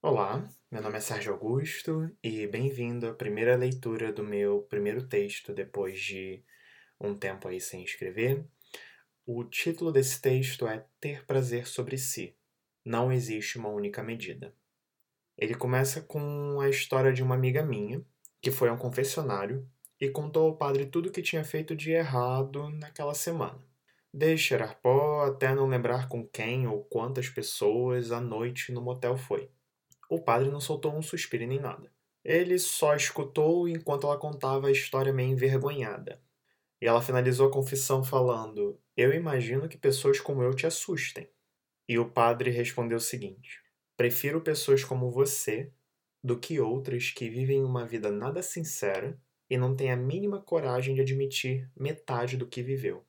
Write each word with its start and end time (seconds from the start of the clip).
Olá, 0.00 0.48
meu 0.70 0.80
nome 0.80 0.96
é 0.96 1.00
Sérgio 1.00 1.32
Augusto 1.32 2.08
e 2.22 2.46
bem-vindo 2.46 3.08
à 3.08 3.12
primeira 3.12 3.56
leitura 3.56 4.12
do 4.12 4.22
meu 4.22 4.62
primeiro 4.62 5.08
texto 5.08 5.52
depois 5.52 6.00
de 6.00 6.44
um 7.00 7.18
tempo 7.18 7.48
aí 7.48 7.60
sem 7.60 7.82
escrever. 7.82 8.46
O 9.26 9.42
título 9.42 9.90
desse 9.90 10.20
texto 10.20 10.68
é 10.68 10.86
Ter 11.00 11.26
Prazer 11.26 11.66
sobre 11.66 11.98
Si. 11.98 12.36
Não 12.84 13.10
existe 13.10 13.58
uma 13.58 13.70
única 13.70 14.00
medida. 14.00 14.54
Ele 15.36 15.56
começa 15.56 16.00
com 16.00 16.60
a 16.60 16.68
história 16.68 17.12
de 17.12 17.20
uma 17.20 17.34
amiga 17.34 17.64
minha 17.64 18.00
que 18.40 18.52
foi 18.52 18.68
a 18.68 18.74
um 18.74 18.78
confessionário 18.78 19.68
e 20.00 20.08
contou 20.08 20.46
ao 20.46 20.56
padre 20.56 20.86
tudo 20.86 21.08
o 21.08 21.12
que 21.12 21.22
tinha 21.22 21.42
feito 21.42 21.74
de 21.74 21.90
errado 21.90 22.70
naquela 22.70 23.14
semana. 23.14 23.66
Desde 24.14 24.46
cheirar 24.46 24.80
pó 24.80 25.24
até 25.24 25.52
não 25.56 25.66
lembrar 25.66 26.08
com 26.08 26.24
quem 26.24 26.68
ou 26.68 26.84
quantas 26.84 27.28
pessoas 27.28 28.12
a 28.12 28.20
noite 28.20 28.70
no 28.70 28.80
motel 28.80 29.16
foi. 29.16 29.50
O 30.08 30.20
padre 30.20 30.50
não 30.50 30.60
soltou 30.60 30.96
um 30.96 31.02
suspiro 31.02 31.46
nem 31.46 31.60
nada. 31.60 31.92
Ele 32.24 32.58
só 32.58 32.94
escutou 32.94 33.68
enquanto 33.68 34.06
ela 34.06 34.18
contava 34.18 34.68
a 34.68 34.72
história 34.72 35.12
meio 35.12 35.30
envergonhada. 35.30 36.20
E 36.80 36.86
ela 36.86 37.02
finalizou 37.02 37.48
a 37.48 37.52
confissão 37.52 38.02
falando: 38.02 38.80
Eu 38.96 39.12
imagino 39.12 39.68
que 39.68 39.76
pessoas 39.76 40.20
como 40.20 40.42
eu 40.42 40.54
te 40.54 40.66
assustem. 40.66 41.28
E 41.88 41.98
o 41.98 42.08
padre 42.08 42.50
respondeu 42.50 42.98
o 42.98 43.00
seguinte: 43.00 43.62
Prefiro 43.96 44.40
pessoas 44.40 44.84
como 44.84 45.10
você 45.10 45.72
do 46.22 46.38
que 46.38 46.60
outras 46.60 47.10
que 47.10 47.28
vivem 47.28 47.64
uma 47.64 47.86
vida 47.86 48.10
nada 48.10 48.42
sincera 48.42 49.20
e 49.48 49.56
não 49.56 49.74
têm 49.74 49.90
a 49.90 49.96
mínima 49.96 50.40
coragem 50.40 50.94
de 50.94 51.00
admitir 51.00 51.70
metade 51.76 52.36
do 52.36 52.46
que 52.46 52.62
viveu. 52.62 53.04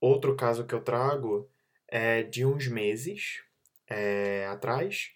Outro 0.00 0.36
caso 0.36 0.66
que 0.66 0.74
eu 0.74 0.82
trago 0.82 1.48
é 1.88 2.22
de 2.22 2.44
uns 2.44 2.66
meses 2.66 3.42
é, 3.88 4.46
atrás 4.46 5.12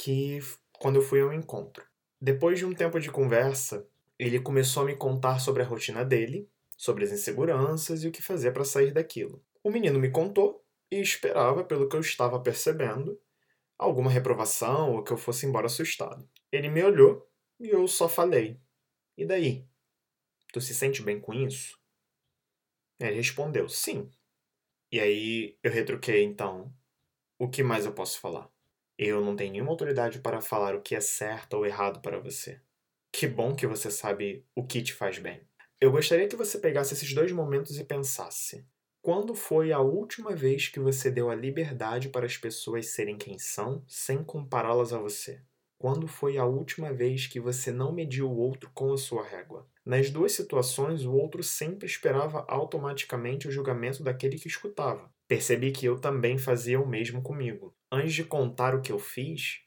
que 0.00 0.38
quando 0.78 0.96
eu 0.96 1.02
fui 1.02 1.20
ao 1.20 1.30
encontro. 1.30 1.86
Depois 2.18 2.58
de 2.58 2.64
um 2.64 2.72
tempo 2.72 2.98
de 2.98 3.10
conversa, 3.10 3.86
ele 4.18 4.40
começou 4.40 4.82
a 4.82 4.86
me 4.86 4.96
contar 4.96 5.40
sobre 5.40 5.62
a 5.62 5.66
rotina 5.66 6.02
dele, 6.02 6.48
sobre 6.74 7.04
as 7.04 7.12
inseguranças 7.12 8.02
e 8.02 8.08
o 8.08 8.10
que 8.10 8.22
fazer 8.22 8.52
para 8.52 8.64
sair 8.64 8.92
daquilo. 8.92 9.44
O 9.62 9.70
menino 9.70 9.98
me 9.98 10.10
contou 10.10 10.64
e 10.90 10.96
esperava, 10.96 11.62
pelo 11.62 11.86
que 11.86 11.96
eu 11.96 12.00
estava 12.00 12.40
percebendo, 12.40 13.20
alguma 13.76 14.10
reprovação 14.10 14.94
ou 14.94 15.04
que 15.04 15.12
eu 15.12 15.18
fosse 15.18 15.44
embora 15.44 15.66
assustado. 15.66 16.26
Ele 16.50 16.70
me 16.70 16.82
olhou 16.82 17.30
e 17.58 17.68
eu 17.68 17.86
só 17.86 18.08
falei: 18.08 18.58
E 19.18 19.26
daí? 19.26 19.68
Tu 20.50 20.62
se 20.62 20.74
sente 20.74 21.02
bem 21.02 21.20
com 21.20 21.34
isso? 21.34 21.78
Ele 22.98 23.16
respondeu: 23.16 23.68
Sim. 23.68 24.10
E 24.90 24.98
aí 24.98 25.58
eu 25.62 25.70
retruquei: 25.70 26.24
Então, 26.24 26.72
o 27.38 27.50
que 27.50 27.62
mais 27.62 27.84
eu 27.84 27.92
posso 27.92 28.18
falar? 28.18 28.50
Eu 29.02 29.22
não 29.22 29.34
tenho 29.34 29.52
nenhuma 29.52 29.70
autoridade 29.70 30.18
para 30.18 30.42
falar 30.42 30.74
o 30.74 30.82
que 30.82 30.94
é 30.94 31.00
certo 31.00 31.54
ou 31.54 31.64
errado 31.64 32.02
para 32.02 32.20
você. 32.20 32.60
Que 33.10 33.26
bom 33.26 33.56
que 33.56 33.66
você 33.66 33.90
sabe 33.90 34.44
o 34.54 34.62
que 34.62 34.82
te 34.82 34.92
faz 34.92 35.18
bem. 35.18 35.40
Eu 35.80 35.90
gostaria 35.90 36.28
que 36.28 36.36
você 36.36 36.58
pegasse 36.58 36.92
esses 36.92 37.14
dois 37.14 37.32
momentos 37.32 37.78
e 37.78 37.84
pensasse: 37.84 38.62
quando 39.00 39.34
foi 39.34 39.72
a 39.72 39.80
última 39.80 40.36
vez 40.36 40.68
que 40.68 40.78
você 40.78 41.10
deu 41.10 41.30
a 41.30 41.34
liberdade 41.34 42.10
para 42.10 42.26
as 42.26 42.36
pessoas 42.36 42.88
serem 42.88 43.16
quem 43.16 43.38
são, 43.38 43.82
sem 43.88 44.22
compará-las 44.22 44.92
a 44.92 44.98
você? 44.98 45.40
Quando 45.78 46.06
foi 46.06 46.36
a 46.36 46.44
última 46.44 46.92
vez 46.92 47.26
que 47.26 47.40
você 47.40 47.72
não 47.72 47.94
mediu 47.94 48.30
o 48.30 48.36
outro 48.36 48.70
com 48.74 48.92
a 48.92 48.98
sua 48.98 49.26
régua? 49.26 49.66
Nas 49.82 50.10
duas 50.10 50.32
situações, 50.32 51.06
o 51.06 51.14
outro 51.14 51.42
sempre 51.42 51.86
esperava 51.86 52.44
automaticamente 52.46 53.48
o 53.48 53.50
julgamento 53.50 54.02
daquele 54.02 54.38
que 54.38 54.46
escutava. 54.46 55.10
Percebi 55.26 55.72
que 55.72 55.86
eu 55.86 55.98
também 55.98 56.36
fazia 56.36 56.78
o 56.78 56.86
mesmo 56.86 57.22
comigo 57.22 57.74
antes 57.90 58.14
de 58.14 58.24
contar 58.24 58.74
o 58.74 58.80
que 58.80 58.92
eu 58.92 58.98
fiz, 58.98 59.60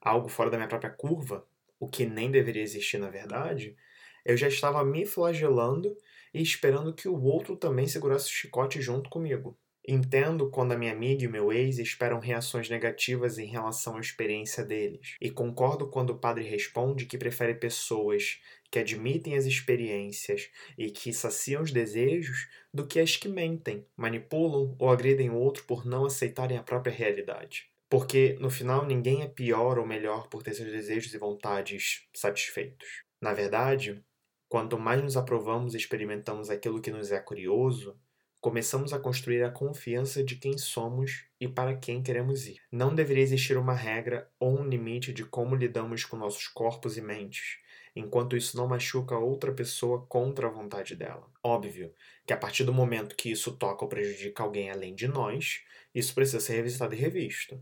algo 0.00 0.28
fora 0.28 0.50
da 0.50 0.56
minha 0.56 0.68
própria 0.68 0.90
curva, 0.90 1.46
o 1.78 1.88
que 1.88 2.06
nem 2.06 2.30
deveria 2.30 2.62
existir 2.62 2.98
na 2.98 3.10
verdade, 3.10 3.76
eu 4.24 4.36
já 4.36 4.48
estava 4.48 4.84
me 4.84 5.06
flagelando 5.06 5.96
e 6.32 6.42
esperando 6.42 6.94
que 6.94 7.08
o 7.08 7.22
outro 7.22 7.56
também 7.56 7.86
segurasse 7.86 8.26
o 8.26 8.32
chicote 8.32 8.80
junto 8.80 9.08
comigo. 9.08 9.56
Entendo 9.88 10.50
quando 10.50 10.72
a 10.72 10.76
minha 10.76 10.90
amiga 10.90 11.22
e 11.22 11.28
o 11.28 11.30
meu 11.30 11.52
ex 11.52 11.78
esperam 11.78 12.18
reações 12.18 12.68
negativas 12.68 13.38
em 13.38 13.46
relação 13.46 13.96
à 13.96 14.00
experiência 14.00 14.64
deles, 14.64 15.14
e 15.20 15.30
concordo 15.30 15.88
quando 15.88 16.10
o 16.10 16.18
padre 16.18 16.42
responde 16.42 17.06
que 17.06 17.16
prefere 17.16 17.54
pessoas 17.54 18.40
que 18.68 18.80
admitem 18.80 19.36
as 19.36 19.44
experiências 19.44 20.50
e 20.76 20.90
que 20.90 21.12
saciam 21.12 21.62
os 21.62 21.70
desejos 21.70 22.48
do 22.74 22.84
que 22.84 22.98
as 22.98 23.16
que 23.16 23.28
mentem, 23.28 23.86
manipulam 23.96 24.74
ou 24.76 24.90
agridem 24.90 25.30
o 25.30 25.36
outro 25.36 25.62
por 25.62 25.86
não 25.86 26.04
aceitarem 26.04 26.58
a 26.58 26.64
própria 26.64 26.92
realidade. 26.92 27.70
Porque, 27.88 28.36
no 28.40 28.50
final, 28.50 28.84
ninguém 28.84 29.22
é 29.22 29.28
pior 29.28 29.78
ou 29.78 29.86
melhor 29.86 30.28
por 30.28 30.42
ter 30.42 30.54
seus 30.54 30.72
desejos 30.72 31.14
e 31.14 31.18
vontades 31.18 32.06
satisfeitos. 32.14 32.86
Na 33.20 33.32
verdade, 33.32 34.04
quanto 34.48 34.78
mais 34.78 35.02
nos 35.02 35.16
aprovamos 35.16 35.74
e 35.74 35.76
experimentamos 35.76 36.50
aquilo 36.50 36.80
que 36.80 36.90
nos 36.90 37.12
é 37.12 37.20
curioso, 37.20 37.98
começamos 38.40 38.92
a 38.92 38.98
construir 38.98 39.42
a 39.42 39.50
confiança 39.50 40.22
de 40.22 40.36
quem 40.36 40.56
somos 40.56 41.24
e 41.40 41.48
para 41.48 41.76
quem 41.76 42.02
queremos 42.02 42.46
ir. 42.46 42.60
Não 42.70 42.94
deveria 42.94 43.22
existir 43.22 43.56
uma 43.56 43.74
regra 43.74 44.30
ou 44.38 44.58
um 44.58 44.68
limite 44.68 45.12
de 45.12 45.24
como 45.24 45.56
lidamos 45.56 46.04
com 46.04 46.16
nossos 46.16 46.46
corpos 46.48 46.96
e 46.96 47.00
mentes, 47.00 47.58
enquanto 47.94 48.36
isso 48.36 48.56
não 48.56 48.68
machuca 48.68 49.16
outra 49.16 49.52
pessoa 49.52 50.06
contra 50.06 50.46
a 50.46 50.50
vontade 50.50 50.94
dela. 50.94 51.26
Óbvio 51.42 51.92
que 52.26 52.32
a 52.32 52.36
partir 52.36 52.64
do 52.64 52.72
momento 52.72 53.16
que 53.16 53.30
isso 53.30 53.56
toca 53.56 53.84
ou 53.84 53.88
prejudica 53.88 54.42
alguém 54.42 54.70
além 54.70 54.94
de 54.94 55.08
nós, 55.08 55.62
isso 55.94 56.14
precisa 56.14 56.40
ser 56.40 56.56
revisitado 56.56 56.94
e 56.94 56.98
revisto. 56.98 57.60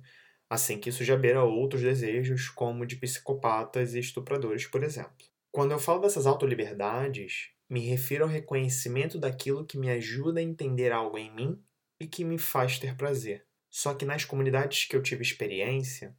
Assim 0.51 0.79
que 0.79 0.91
isso 0.91 1.05
já 1.05 1.17
beira 1.17 1.43
outros 1.43 1.83
desejos, 1.83 2.49
como 2.49 2.85
de 2.87 2.97
psicopatas 2.97 3.95
e 3.95 4.01
estupradores, 4.01 4.67
por 4.67 4.83
exemplo. 4.83 5.27
Quando 5.51 5.73
eu 5.73 5.79
falo 5.79 6.01
dessas 6.01 6.27
autoliberdades, 6.27 7.51
me 7.75 7.81
refiro 7.81 8.23
ao 8.23 8.31
reconhecimento 8.31 9.19
daquilo 9.19 9.67
que 9.67 9.77
me 9.77 9.91
ajuda 9.91 10.39
a 10.39 10.43
entender 10.45 10.93
algo 10.93 11.19
em 11.19 11.29
mim 11.35 11.61
e 11.99 12.07
que 12.07 12.25
me 12.25 12.39
faz 12.39 12.79
ter 12.79 12.97
prazer. 12.97 13.45
Só 13.69 13.93
que 13.93 14.05
nas 14.05 14.25
comunidades 14.25 14.85
que 14.85 14.95
eu 14.95 15.03
tive 15.03 15.23
experiência, 15.23 16.17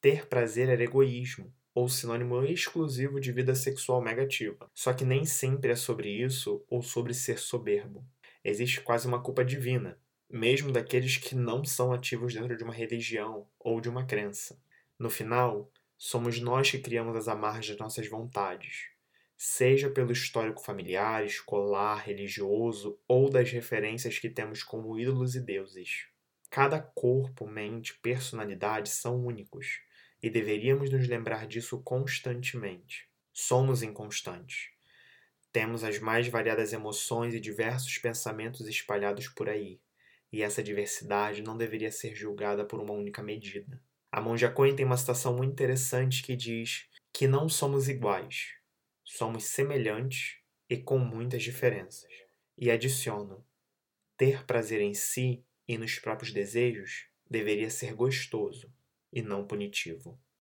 ter 0.00 0.28
prazer 0.28 0.68
era 0.68 0.84
egoísmo, 0.84 1.52
ou 1.74 1.88
sinônimo 1.88 2.44
exclusivo 2.44 3.18
de 3.18 3.32
vida 3.32 3.52
sexual 3.56 4.00
negativa. 4.00 4.70
Só 4.72 4.92
que 4.92 5.04
nem 5.04 5.24
sempre 5.24 5.72
é 5.72 5.74
sobre 5.74 6.08
isso 6.08 6.64
ou 6.68 6.82
sobre 6.82 7.12
ser 7.14 7.40
soberbo. 7.40 8.06
Existe 8.44 8.80
quase 8.80 9.08
uma 9.08 9.20
culpa 9.20 9.44
divina, 9.44 9.98
mesmo 10.30 10.70
daqueles 10.70 11.16
que 11.16 11.34
não 11.34 11.64
são 11.64 11.92
ativos 11.92 12.32
dentro 12.32 12.56
de 12.56 12.62
uma 12.62 12.72
religião 12.72 13.48
ou 13.58 13.80
de 13.80 13.88
uma 13.88 14.06
crença. 14.06 14.56
No 14.96 15.10
final, 15.10 15.68
somos 15.98 16.38
nós 16.38 16.70
que 16.70 16.78
criamos 16.78 17.16
as 17.16 17.26
amarras 17.26 17.66
das 17.66 17.78
nossas 17.78 18.08
vontades, 18.08 18.92
seja 19.44 19.90
pelo 19.90 20.12
histórico 20.12 20.62
familiar, 20.62 21.26
escolar, 21.26 21.96
religioso 21.96 22.96
ou 23.08 23.28
das 23.28 23.50
referências 23.50 24.16
que 24.16 24.30
temos 24.30 24.62
como 24.62 24.96
ídolos 24.96 25.34
e 25.34 25.40
deuses. 25.40 26.06
Cada 26.48 26.80
corpo, 26.80 27.44
mente, 27.44 27.98
personalidade 27.98 28.88
são 28.88 29.26
únicos 29.26 29.80
e 30.22 30.30
deveríamos 30.30 30.90
nos 30.90 31.08
lembrar 31.08 31.48
disso 31.48 31.82
constantemente. 31.82 33.08
Somos 33.32 33.82
inconstantes. 33.82 34.68
Temos 35.50 35.82
as 35.82 35.98
mais 35.98 36.28
variadas 36.28 36.72
emoções 36.72 37.34
e 37.34 37.40
diversos 37.40 37.98
pensamentos 37.98 38.68
espalhados 38.68 39.26
por 39.26 39.48
aí, 39.48 39.80
e 40.30 40.40
essa 40.40 40.62
diversidade 40.62 41.42
não 41.42 41.56
deveria 41.56 41.90
ser 41.90 42.14
julgada 42.14 42.64
por 42.64 42.78
uma 42.78 42.94
única 42.94 43.24
medida. 43.24 43.82
A 44.12 44.20
Monja 44.20 44.48
Coen 44.48 44.76
tem 44.76 44.86
uma 44.86 44.96
citação 44.96 45.36
muito 45.36 45.50
interessante 45.50 46.22
que 46.22 46.36
diz 46.36 46.86
que 47.12 47.26
não 47.26 47.48
somos 47.48 47.88
iguais, 47.88 48.61
somos 49.16 49.44
semelhantes 49.44 50.38
e 50.70 50.78
com 50.78 50.98
muitas 50.98 51.42
diferenças. 51.42 52.10
E 52.56 52.70
adiciono: 52.70 53.44
ter 54.16 54.44
prazer 54.46 54.80
em 54.80 54.94
si 54.94 55.44
e 55.68 55.76
nos 55.76 55.98
próprios 55.98 56.32
desejos 56.32 57.08
deveria 57.28 57.68
ser 57.68 57.94
gostoso 57.94 58.72
e 59.12 59.20
não 59.20 59.46
punitivo. 59.46 60.18